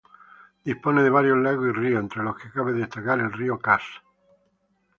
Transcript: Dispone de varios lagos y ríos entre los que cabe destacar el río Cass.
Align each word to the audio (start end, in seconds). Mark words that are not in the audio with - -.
Dispone 0.65 1.03
de 1.03 1.11
varios 1.11 1.37
lagos 1.37 1.67
y 1.67 1.71
ríos 1.73 1.99
entre 1.99 2.23
los 2.23 2.35
que 2.35 2.49
cabe 2.49 2.73
destacar 2.73 3.19
el 3.19 3.31
río 3.31 3.59
Cass. 3.59 3.83